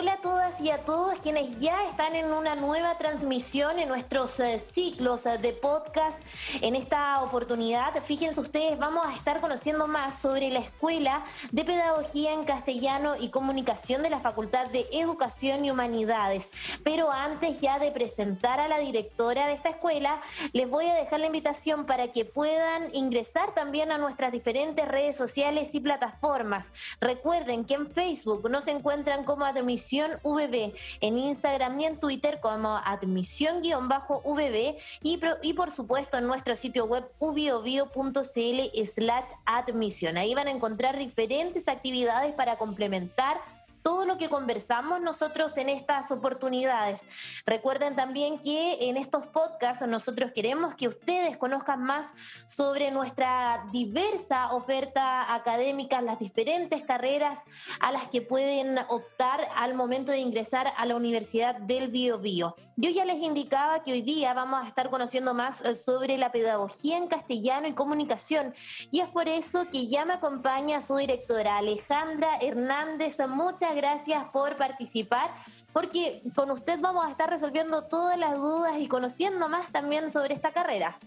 [0.00, 4.38] Hola a todas y a todos quienes ya están en una nueva transmisión en nuestros
[4.38, 6.20] eh, ciclos eh, de podcast.
[6.60, 12.32] En esta oportunidad, fíjense ustedes, vamos a estar conociendo más sobre la Escuela de Pedagogía
[12.32, 16.48] en Castellano y Comunicación de la Facultad de Educación y Humanidades.
[16.84, 20.20] Pero antes ya de presentar a la directora de esta escuela,
[20.52, 25.16] les voy a dejar la invitación para que puedan ingresar también a nuestras diferentes redes
[25.16, 26.70] sociales y plataformas.
[27.00, 29.87] Recuerden que en Facebook nos encuentran como admisión
[30.22, 36.84] VB, en Instagram y en Twitter como admisión-VB y, y por supuesto en nuestro sitio
[36.86, 40.18] web ubiobio.cl slash admisión.
[40.18, 43.40] Ahí van a encontrar diferentes actividades para complementar
[43.88, 47.42] todo lo que conversamos nosotros en estas oportunidades.
[47.46, 52.12] Recuerden también que en estos podcasts nosotros queremos que ustedes conozcan más
[52.46, 57.38] sobre nuestra diversa oferta académica, las diferentes carreras
[57.80, 62.54] a las que pueden optar al momento de ingresar a la Universidad del Bio Bio.
[62.76, 66.30] Yo ya les indicaba que hoy día vamos a estar conociendo más eh, sobre la
[66.30, 68.54] pedagogía en castellano y comunicación
[68.90, 73.16] y es por eso que ya me acompaña su directora Alejandra Hernández.
[73.26, 75.34] Muchas gracias por participar,
[75.72, 80.34] porque con usted vamos a estar resolviendo todas las dudas y conociendo más también sobre
[80.34, 80.98] esta carrera.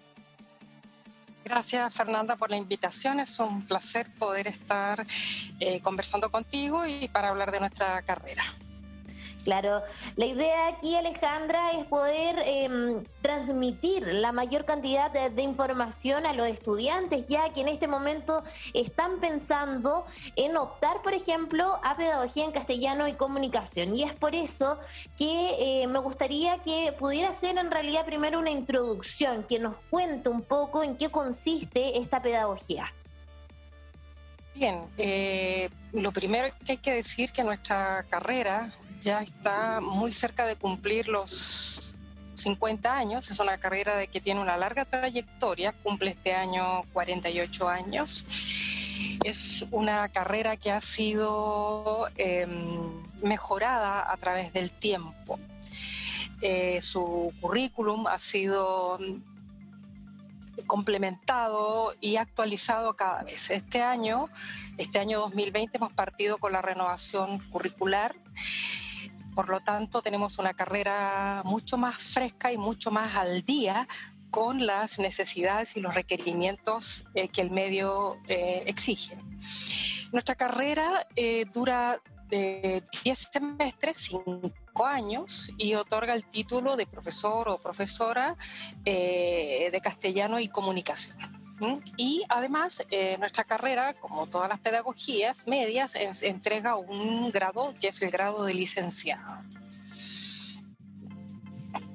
[1.43, 5.05] Gracias Fernanda por la invitación, es un placer poder estar
[5.59, 8.43] eh, conversando contigo y para hablar de nuestra carrera.
[9.43, 9.81] Claro,
[10.15, 16.47] la idea aquí, Alejandra, es poder em, transmitir la mayor cantidad de, información a los
[16.47, 22.51] estudiantes, ya que en este momento están pensando en optar, por ejemplo, a pedagogía en
[22.51, 23.95] castellano y comunicación.
[23.95, 24.77] Y es por eso
[25.17, 30.29] que eh, me gustaría que pudiera hacer en realidad primero una introducción, que nos cuente
[30.29, 32.93] un poco en qué consiste esta pedagogía.
[34.53, 40.45] Bien, eh, lo primero que hay que decir que nuestra carrera ya está muy cerca
[40.45, 41.95] de cumplir los
[42.35, 47.67] 50 años, es una carrera de que tiene una larga trayectoria, cumple este año 48
[47.67, 48.25] años.
[49.23, 55.39] Es una carrera que ha sido em, mejorada a través del tiempo.
[56.41, 58.99] Eh, su currículum ha sido
[60.65, 63.49] complementado y actualizado cada vez.
[63.49, 64.29] Este año,
[64.77, 68.15] este año 2020, hemos partido con la renovación curricular
[69.41, 73.87] por lo tanto, tenemos una carrera mucho más fresca y mucho más al día
[74.29, 79.17] con las necesidades y los requerimientos eh, que el medio eh, exige.
[80.13, 84.51] Nuestra carrera eh, dura de 10 semestres, 5
[84.85, 88.37] años, y otorga el título de profesor o profesora
[88.85, 91.40] de castellano y comunicación.
[91.97, 98.01] Y además, eh, nuestra carrera, como todas las pedagogías medias, entrega un grado que es
[98.01, 99.43] el grado de licenciado.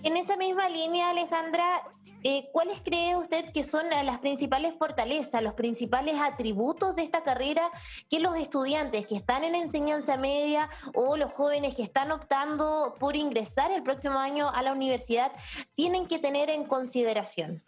[0.03, 1.83] En esa misma línea, Alejandra,
[2.23, 7.71] eh, ¿cuáles cree usted que son las principales fortalezas, los principales atributos de esta carrera
[8.09, 13.17] que los estudiantes que están en enseñanza media o los jóvenes que están optando por
[13.17, 15.33] ingresar el próximo año a la universidad
[15.75, 17.63] tienen que tener en consideración?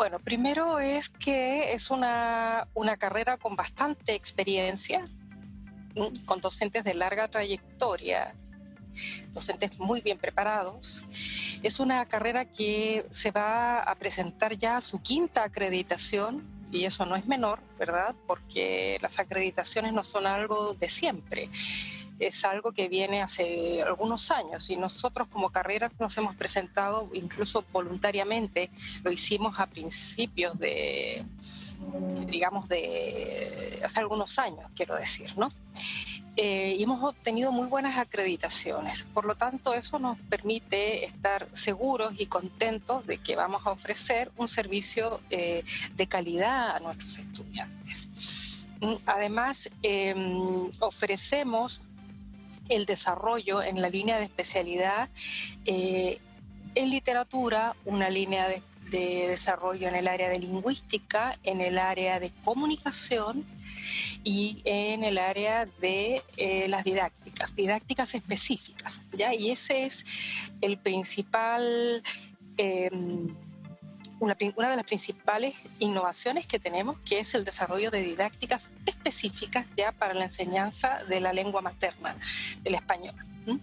[0.00, 2.66] Bueno, primero es que es una,
[2.98, 5.04] carrera con bastante experiencia,
[6.24, 8.34] con docentes de larga trayectoria,
[9.34, 11.04] docentes muy bien preparados.
[11.62, 17.04] Es una carrera que se va a presentar ya a su quinta acreditación y eso
[17.04, 18.14] no es menor, ¿verdad?
[18.26, 21.50] Porque las acreditaciones no son algo de siempre
[22.20, 27.64] es algo que viene hace algunos años y nosotros como carrera nos hemos presentado incluso
[27.72, 28.70] voluntariamente,
[29.02, 31.24] lo hicimos a principios de,
[32.26, 35.50] digamos, de hace algunos años, quiero decir, ¿no?
[36.36, 39.06] Eh, y hemos obtenido muy buenas acreditaciones.
[39.12, 44.30] Por lo tanto, eso nos permite estar seguros y contentos de que vamos a ofrecer
[44.36, 45.64] un servicio eh,
[45.96, 48.08] de calidad a nuestros estudiantes.
[48.80, 51.82] Mm, además, em, ofrecemos
[52.70, 55.10] el desarrollo en la línea de especialidad
[55.66, 56.18] eh,
[56.74, 62.32] en literatura, una línea de, desarrollo en el área de lingüística, en el área de
[62.42, 63.44] comunicación
[64.24, 69.00] y en el área de eh, las didácticas, didácticas específicas.
[69.12, 69.32] ¿ya?
[69.32, 70.04] Y ese es
[70.60, 72.02] el principal...
[72.56, 73.32] Em,
[74.20, 79.92] una, de las principales innovaciones que tenemos, que es el desarrollo de didácticas específicas ya
[79.92, 82.16] para la enseñanza de la lengua materna,
[82.62, 83.14] del español.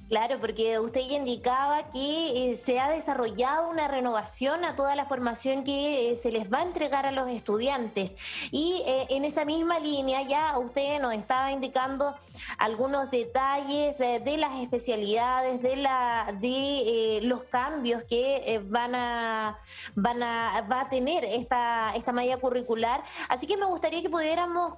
[0.09, 5.05] Claro, porque usted ya indicaba que eh, se ha desarrollado una renovación a toda la
[5.05, 8.49] formación que eh, se les va a entregar a los estudiantes.
[8.51, 12.15] Y eh, en esa misma línea ya usted nos estaba indicando
[12.57, 19.59] algunos detalles de las especialidades, de la de los cambios que van a
[19.95, 23.03] van a va a tener esta esta curricular.
[23.29, 24.73] Así que me gustaría que pudiéramos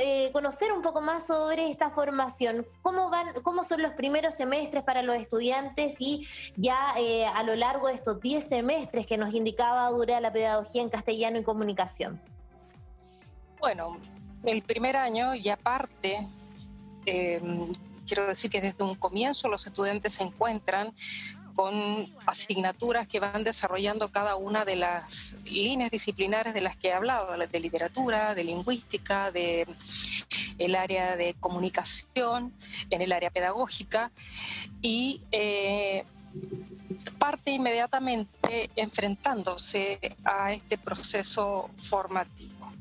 [0.00, 2.66] eh, conocer un poco más sobre esta formación.
[2.82, 6.26] ¿Cómo, van, ¿Cómo son los primeros semestres para los estudiantes y
[6.56, 10.82] ya eh, a lo largo de estos 10 semestres que nos indicaba dura la pedagogía
[10.82, 12.20] en castellano y comunicación?
[13.58, 13.98] Bueno,
[14.44, 16.26] el primer año y aparte,
[17.06, 17.70] em,
[18.06, 20.94] quiero decir que desde un comienzo los estudiantes se encuentran
[21.54, 26.92] con asignaturas que van desarrollando cada una de las líneas disciplinares de las que he
[26.92, 29.66] hablado, de literatura, de lingüística, de
[30.58, 32.52] el área de comunicación,
[32.90, 34.10] en el área pedagógica
[34.80, 36.04] y eh,
[37.18, 42.72] parte inmediatamente enfrentándose a este proceso formativo.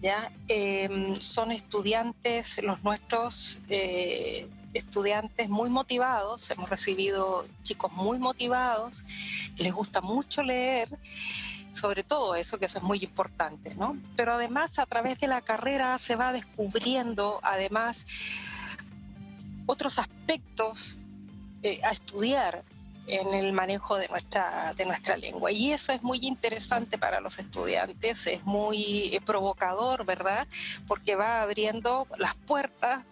[0.00, 0.32] ¿ya?
[0.48, 4.46] Em, son estudiantes, los nuestros, eh,
[4.78, 9.04] estudiantes muy motivados, hemos recibido chicos muy motivados,
[9.56, 10.88] les gusta mucho leer,
[11.72, 13.96] sobre todo eso, que eso es muy importante, ¿no?
[14.16, 18.06] Pero además a través de la carrera se va descubriendo además
[19.66, 20.98] otros aspectos
[21.62, 22.64] eh, a estudiar
[23.08, 25.50] en el manejo de nuestra, de nuestra lengua.
[25.50, 30.46] Y eso es muy interesante para los estudiantes, es muy eh, provocador, ¿verdad?
[30.86, 33.04] Porque va abriendo las puertas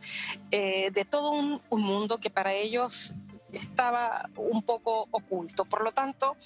[0.50, 3.12] eh, de todo un, mundo que para ellos
[3.52, 5.64] estaba un poco oculto.
[5.64, 6.36] Por lo tanto,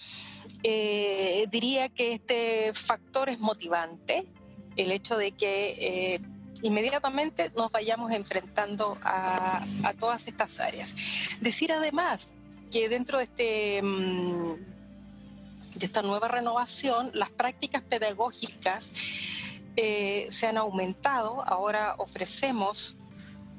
[0.62, 4.26] eh, diría que este factor es motivante,
[4.76, 6.20] el hecho de que
[6.62, 10.94] inmediatamente nos vayamos enfrentando a, a, todas estas áreas.
[11.40, 12.32] Decir además
[12.70, 14.54] que dentro de, este, mm,
[15.74, 18.92] de esta nueva renovación, las prácticas pedagógicas
[19.76, 21.42] eh, se han aumentado.
[21.46, 22.96] Ahora ofrecemos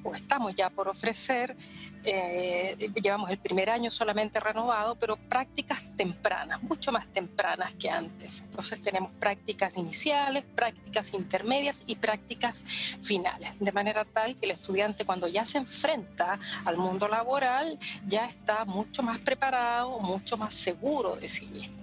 [0.03, 1.55] o estamos ya por ofrecer,
[2.03, 8.41] eh, llevamos el primer año solamente renovado, pero prácticas tempranas, mucho más tempranas que antes.
[8.41, 12.59] Entonces tenemos prácticas iniciales, prácticas intermedias y prácticas
[13.01, 17.77] finales, de manera tal que el estudiante cuando ya se enfrenta al mundo laboral
[18.07, 21.80] ya está mucho más preparado, mucho más seguro de sí mismo.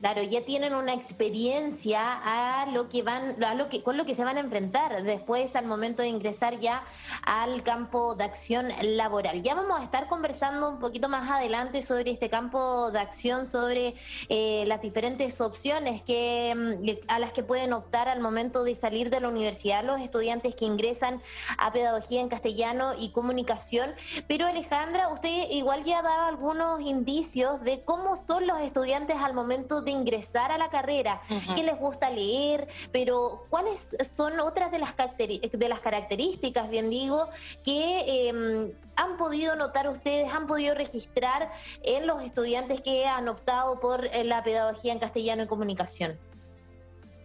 [0.00, 4.14] Claro, ya tienen una experiencia a lo que van, a lo que, con lo que
[4.14, 6.84] se van a enfrentar después al momento de ingresar ya
[7.22, 9.40] al campo de acción laboral.
[9.40, 13.94] Ya vamos a estar conversando un poquito más adelante sobre este campo de acción, sobre
[14.28, 19.08] eh, las diferentes opciones que, mm, a las que pueden optar al momento de salir
[19.08, 21.22] de la universidad los estudiantes que ingresan
[21.56, 23.94] a pedagogía en castellano y comunicación.
[24.28, 29.69] Pero Alejandra, usted igual ya daba algunos indicios de cómo son los estudiantes al momento
[29.80, 31.22] de ingresar a la carrera,
[31.54, 37.28] que les gusta leer, pero cuáles son otras de las, de las características, bien digo,
[37.62, 41.50] que em, han podido notar ustedes, han podido registrar
[41.82, 46.18] en los estudiantes que han optado por eh, la pedagogía en castellano y comunicación.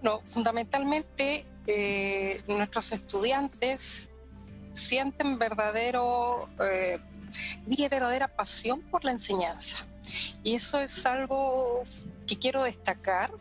[0.01, 4.09] No, fundamentalmente eh, nuestros estudiantes
[4.73, 6.99] sienten verdadero, eh,
[7.65, 9.85] diría verdadera pasión por la enseñanza.
[10.43, 11.83] Y eso es algo
[12.25, 13.31] que quiero destacar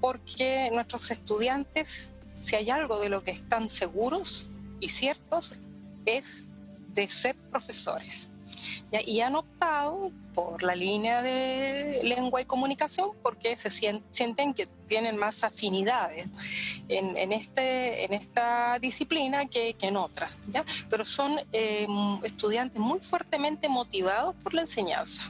[0.00, 4.48] porque nuestros estudiantes, si hay algo de lo que están seguros
[4.80, 5.56] y ciertos,
[6.04, 6.44] es
[6.88, 8.28] de ser profesores.
[9.06, 15.16] Y han optado por la línea de lengua y comunicación porque se sienten que tienen
[15.16, 16.26] más afinidades
[16.88, 20.38] en, este, en esta disciplina que, en otras.
[20.48, 20.64] ¿ya?
[20.90, 21.86] Pero son eh,
[22.24, 25.22] estudiantes muy fuertemente motivados por la enseñanza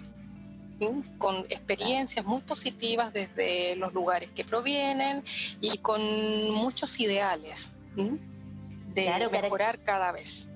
[1.19, 5.23] con experiencias muy positivas desde los lugares que provienen
[5.61, 6.01] y con
[6.53, 10.49] muchos ideales de mejorar cada vez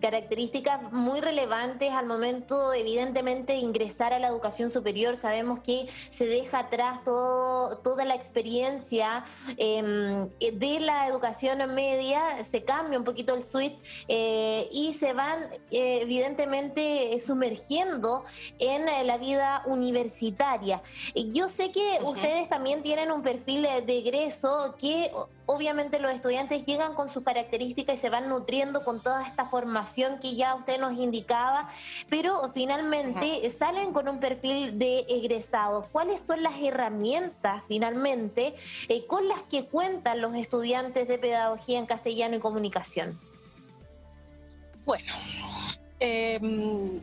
[0.00, 5.16] características muy relevantes al momento, evidentemente, de ingresar a la educación superior.
[5.16, 9.24] Sabemos que se deja atrás todo, toda la experiencia
[9.56, 15.42] em, de la educación media, se cambia un poquito el switch eh, y se van,
[15.70, 18.24] eh, evidentemente, sumergiendo
[18.58, 20.82] en la vida universitaria.
[21.14, 25.10] Yo sé que ustedes también tienen un perfil de egreso que
[25.50, 30.18] obviamente los estudiantes llegan con sus características y se van nutriendo con toda esta formación
[30.20, 31.68] que ya usted nos indicaba,
[32.08, 35.86] pero finalmente salen con un perfil de egresados.
[35.90, 38.54] ¿Cuáles son las herramientas finalmente
[38.88, 43.18] eh, con las que cuentan los estudiantes de pedagogía en castellano y comunicación?
[44.84, 45.12] Bueno,
[45.98, 47.00] em,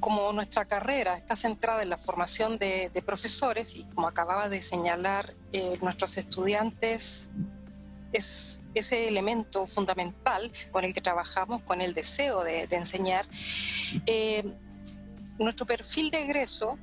[0.00, 5.34] como nuestra carrera está centrada en la formación de, profesores y como acababa de señalar,
[5.52, 7.30] eh, nuestros estudiantes
[8.12, 13.26] es ese elemento fundamental con el que trabajamos, con el deseo de, enseñar.
[14.06, 14.44] Eh,
[15.38, 16.78] nuestro perfil de egreso,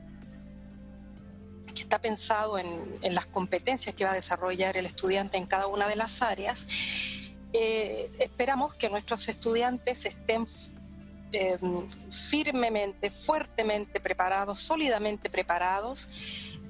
[1.74, 5.88] que está pensado en, las competencias que va a desarrollar el estudiante en cada una
[5.88, 6.66] de las áreas,
[7.54, 10.46] eh, esperamos que nuestros estudiantes estén
[11.32, 11.58] eh,
[12.10, 16.08] firmemente, fuertemente preparados, sólidamente preparados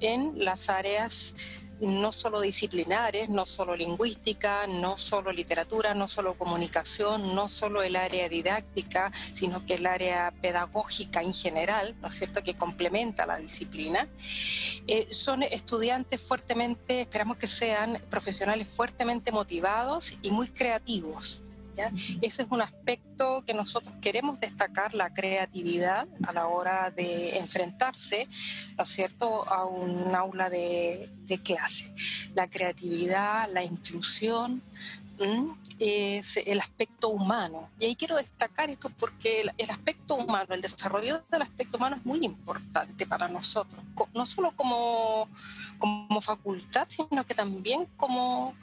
[0.00, 1.34] en las áreas
[1.80, 7.96] no solo disciplinares, no solo lingüística, no solo literatura, no solo comunicación, no solo el
[7.96, 13.38] área didáctica, sino que el área pedagógica en general, ¿no es cierto?, que complementa la
[13.38, 14.08] disciplina.
[14.86, 21.42] Eh, son estudiantes fuertemente, esperamos que sean profesionales fuertemente motivados y muy creativos.
[22.20, 28.28] Ese es un aspecto que nosotros queremos destacar, la creatividad a la hora de enfrentarse,
[28.76, 31.10] ¿no cierto?, a un aula de,
[31.44, 31.92] clase.
[32.34, 34.62] La creatividad, la inclusión,
[35.78, 37.70] es el aspecto humano.
[37.78, 42.04] Y ahí quiero destacar esto porque el, aspecto humano, el desarrollo del aspecto humano es
[42.04, 43.80] muy importante para nosotros,
[44.14, 45.28] no solo como,
[45.78, 48.54] como facultad, sino que también como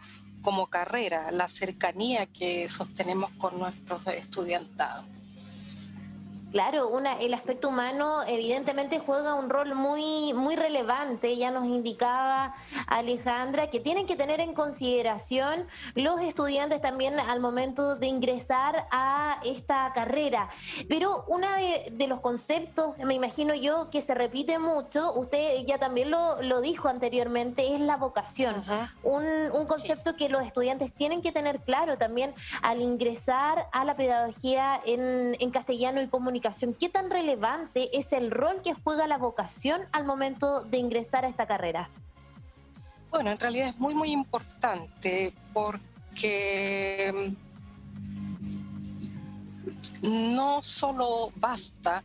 [0.44, 5.06] como carrera, la cercanía que sostenemos con nuestros estudiantados.
[6.54, 11.36] Claro, una, el aspecto humano evidentemente juega un rol muy, muy relevante.
[11.36, 12.54] Ya nos indicaba
[12.86, 19.40] Alejandra que tienen que tener en consideración los estudiantes también al momento de ingresar a
[19.44, 20.48] esta carrera.
[20.88, 21.48] Pero uno
[21.92, 26.62] de, los conceptos, me imagino yo, que se repite mucho, usted ya también lo, lo
[26.62, 28.64] dijo anteriormente, es la vocación.
[29.02, 33.96] un, un, concepto que los estudiantes tienen que tener claro también al ingresar a la
[33.96, 36.43] pedagogía en, en castellano y comunicación
[36.80, 41.30] ¿qué tan relevante es el rol que juega la vocación al momento de ingresar a
[41.30, 41.90] esta carrera?
[43.10, 47.36] Bueno, en realidad es muy, muy importante porque
[50.02, 52.04] mm, no solo basta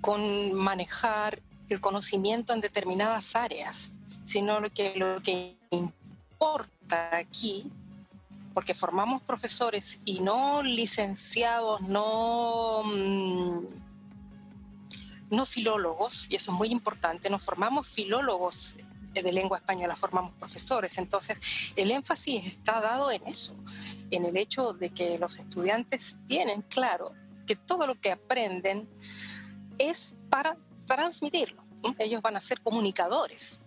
[0.00, 3.92] con manejar el conocimiento en determinadas áreas,
[4.24, 7.70] sino que lo que importa aquí
[8.58, 13.66] porque formamos profesores y no licenciados, no, mm,
[15.30, 18.74] no filólogos, y eso es muy importante, nos formamos filólogos
[19.14, 20.98] de lengua española, formamos profesores.
[20.98, 21.38] Entonces,
[21.76, 23.54] el énfasis está dado en eso,
[24.10, 27.12] en el hecho de que los estudiantes tienen claro
[27.46, 28.88] que todo lo que aprenden
[29.78, 31.62] es para transmitirlo.
[31.96, 33.60] Ellos van a ser comunicadores.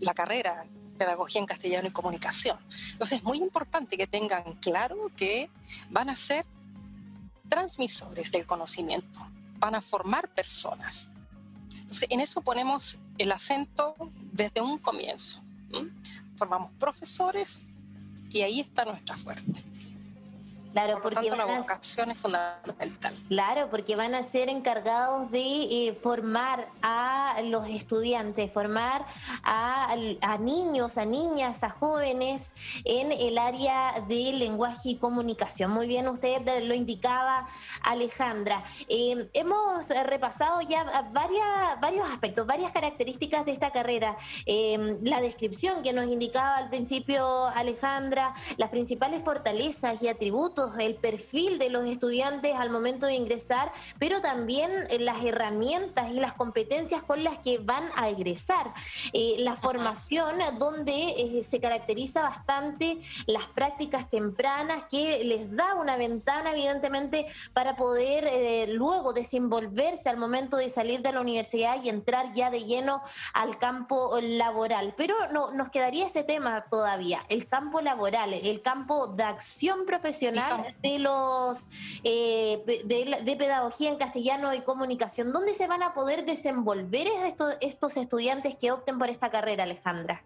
[0.00, 0.66] La carrera
[0.98, 2.58] pedagogía en castellano y comunicación.
[2.92, 5.50] Entonces es muy importante que tengan claro que
[5.90, 6.44] van a ser
[7.48, 9.20] transmisores del conocimiento,
[9.58, 11.10] van a formar personas.
[11.70, 13.94] Entonces en eso ponemos el acento
[14.32, 15.42] desde un comienzo.
[16.36, 17.66] Formamos profesores
[18.30, 19.71] y ahí está nuestra fuerte.
[20.72, 23.14] Claro, porque la vocación es fundamental.
[23.28, 29.04] Claro, porque van a ser encargados de eh, formar a los estudiantes, formar
[29.42, 29.94] a,
[30.40, 35.70] niños, a niñas, a jóvenes en el área de lenguaje y comunicación.
[35.70, 37.46] Muy bien, usted lo indicaba,
[37.82, 38.64] Alejandra.
[38.88, 44.16] Eh, hemos repasado ya varias, varios aspectos, varias características de esta carrera.
[44.46, 50.94] Eh, la descripción que nos indicaba al principio Alejandra, las principales fortalezas y atributos el
[50.94, 56.34] perfil de los estudiantes al momento de ingresar, pero también eh, las herramientas y las
[56.34, 58.72] competencias con las que van a egresar.
[59.12, 65.96] Eh, la formación donde eh, se caracteriza bastante las prácticas tempranas que les da una
[65.96, 72.32] ventana evidentemente para poder luego desenvolverse al momento de salir de la universidad y entrar
[72.32, 73.02] ya de lleno
[73.34, 74.94] al campo laboral.
[74.96, 80.51] Pero no, nos quedaría ese tema todavía, el campo laboral, el campo de acción profesional
[80.82, 81.66] de los
[82.04, 87.96] eh, de, pedagogía en castellano y comunicación, ¿dónde se van a poder desenvolver estos, estos
[87.96, 90.22] estudiantes que opten por esta carrera, Alejandra?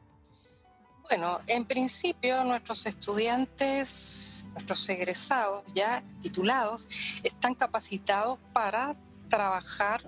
[1.08, 6.88] Bueno, en principio nuestros estudiantes, nuestros egresados ya titulados,
[7.22, 8.96] están capacitados para
[9.28, 10.02] trabajar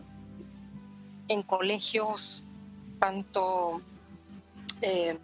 [1.28, 2.42] en colegios
[2.98, 3.80] tanto
[4.80, 5.16] eh,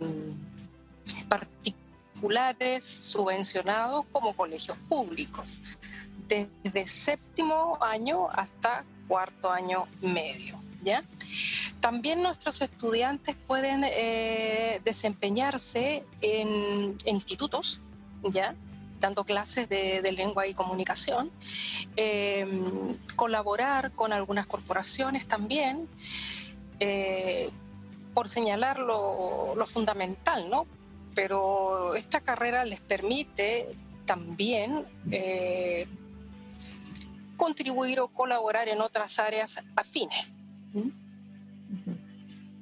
[1.29, 1.84] particulares
[2.83, 5.61] subvencionados como colegios públicos,
[6.29, 10.59] desde séptimo año hasta cuarto año medio.
[10.85, 11.03] ¿ya?
[11.81, 17.81] También nuestros estudiantes pueden eh, desempeñarse en, institutos,
[18.23, 18.55] ¿ya?
[19.01, 21.31] dando clases de, lengua y comunicación,
[21.97, 25.89] em, colaborar con algunas corporaciones también,
[26.81, 27.51] eh,
[28.15, 30.67] por señalar lo, fundamental, ¿no?
[31.15, 35.87] Pero esta carrera les permite también eh,
[37.37, 40.33] contribuir o colaborar en otras áreas afines.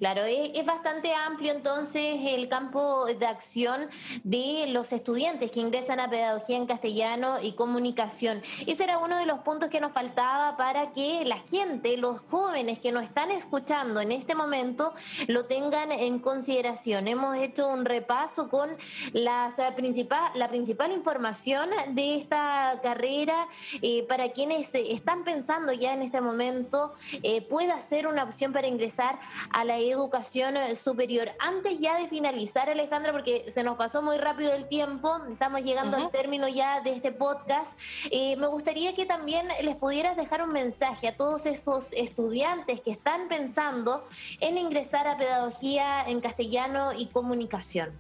[0.03, 3.89] Claro, es, bastante amplio entonces el campo de acción
[4.25, 8.43] de los estudiantes que ingresan a Pedagogía en Castellano y Comunicación.
[8.67, 12.81] Ese era uno de los puntos que nos faltaba para que la gente, los jóvenes
[12.81, 14.93] que nos están escuchando en este momento,
[15.29, 17.07] lo tengan en consideración.
[17.07, 18.77] Hemos hecho un repaso con
[19.13, 23.47] las, principal, la principal información de esta carrera
[23.83, 26.93] eh, para quienes están pensando ya en este momento
[27.23, 31.31] eh, pueda ser una opción para ingresar a la educación eh, superior.
[31.39, 35.97] Antes ya de finalizar, Alejandra, porque se nos pasó muy rápido el tiempo, estamos llegando
[35.97, 37.79] al término ya de este podcast,
[38.11, 42.91] eh, me gustaría que también les pudieras dejar un mensaje a todos esos estudiantes que
[42.91, 44.05] están pensando
[44.41, 47.91] en ingresar a pedagogía en castellano y comunicación.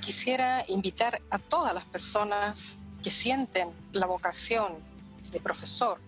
[0.00, 4.74] quisiera invitar a todas las personas que sienten la vocación
[5.32, 5.98] de profesor,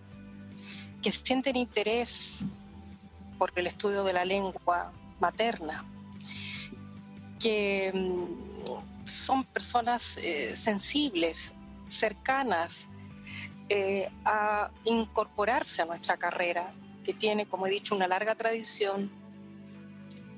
[1.01, 2.43] que sienten interés
[3.37, 5.85] por el estudio de la lengua materna,
[7.39, 11.53] que mm, son personas eh, sensibles,
[11.87, 12.89] cercanas
[13.69, 16.73] eh, a incorporarse a nuestra carrera,
[17.03, 19.11] que tiene, como he dicho, una larga tradición.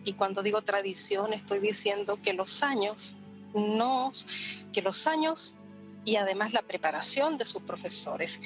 [0.03, 3.15] Y cuando digo tradición, estoy diciendo que los años,
[3.53, 4.25] nos,
[4.73, 5.55] que los años
[6.03, 8.39] y además la preparación de sus profesores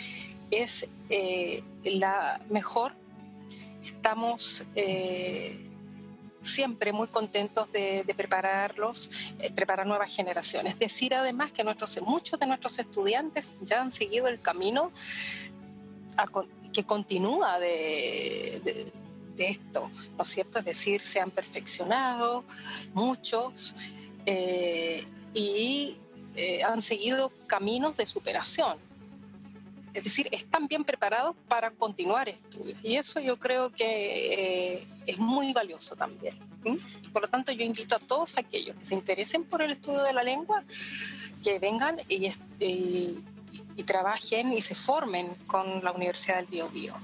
[0.50, 2.94] es eh, la mejor
[3.90, 5.60] estamos eh,
[6.42, 10.78] siempre muy contentos de, prepararlos, eh, preparar nuevas generaciones.
[10.80, 14.92] Decir además que nuestros, muchos de nuestros estudiantes ya han seguido el camino
[16.74, 18.92] que continúa de,
[19.38, 20.60] esto, ¿no es cierto?
[20.60, 22.44] Es decir, se han perfeccionado
[22.94, 23.74] muchos
[24.26, 25.98] eh, y
[26.66, 28.89] han seguido caminos de superación
[29.94, 32.78] es decir, están bien preparados para continuar estudios.
[32.84, 36.38] Y eso yo creo que eh, es muy valioso también.
[37.14, 40.14] Por lo tanto, yo invito a todos aquellos que se interesen por el estudio de
[40.14, 40.64] la lengua,
[41.44, 46.96] que vengan y, y trabajen y se formen con la Universidad del Biobío.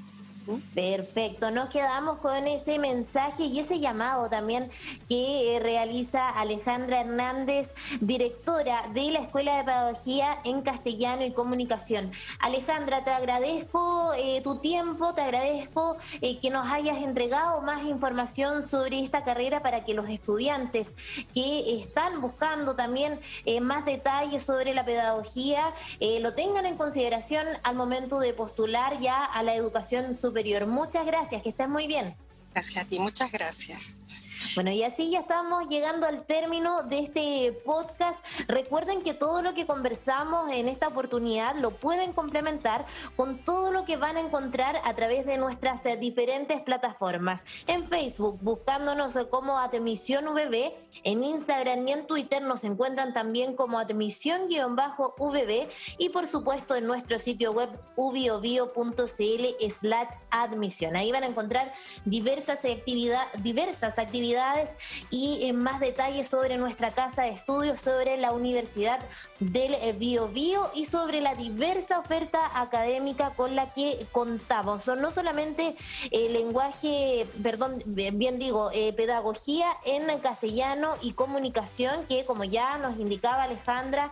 [0.75, 4.69] Perfecto, nos quedamos con ese mensaje y ese llamado también
[5.09, 12.11] que realiza Alejandra Hernández, directora de la Escuela de Pedagogía en Castellano y Comunicación.
[12.39, 18.61] Alejandra, te agradezco eh, tu tiempo, te agradezco eh, que nos hayas entregado más información
[18.61, 20.93] sobre esta carrera para que los estudiantes
[21.33, 25.73] que están buscando también eh, más detalles sobre la pedagogía
[26.19, 30.34] lo tengan en consideración al momento de postular ya a la educación superior
[30.67, 32.15] Muchas gracias, que estés muy bien.
[32.53, 33.95] Gracias a ti, muchas gracias.
[34.53, 38.23] Bueno, y así ya estamos llegando al término de este podcast.
[38.47, 43.85] Recuerden que todo lo que conversamos en esta oportunidad lo pueden complementar con todo lo
[43.85, 47.43] que van a encontrar a través de nuestras eh, diferentes plataformas.
[47.67, 53.79] En Facebook, buscándonos como Admisión VB, en Instagram y en Twitter nos encuentran también como
[53.79, 60.95] admisión-vb y por supuesto en nuestro sitio web ubiobio.cl slash admisión.
[60.95, 61.71] Ahí van a encontrar
[62.05, 64.34] diversas, actividad, diversas actividades
[65.09, 68.99] y en más detalles sobre nuestra casa de estudios, sobre la Universidad
[69.39, 74.87] del Bio Bio y sobre la diversa oferta académica con la que contamos.
[74.87, 75.75] No solamente
[76.11, 82.97] el lenguaje, perdón, bien digo, eh, pedagogía en castellano y comunicación, que como ya nos
[82.99, 84.11] indicaba Alejandra,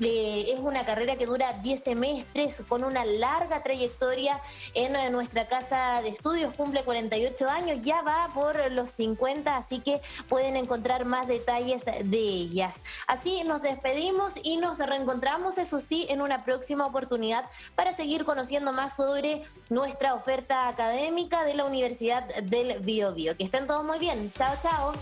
[0.00, 4.40] es una carrera que dura 10 semestres con una larga trayectoria
[4.74, 9.80] en eh, nuestra casa de estudios, cumple 48 años, ya va por los 50, así
[9.80, 12.82] que pueden encontrar más detalles de ellas.
[13.06, 18.72] Así nos despedimos y nos reencontramos, eso sí, en una próxima oportunidad para seguir conociendo
[18.72, 23.36] más sobre nuestra oferta académica de la Universidad del Bio, Bio.
[23.36, 24.32] Que estén todos muy bien.
[24.36, 24.92] Chao, chao.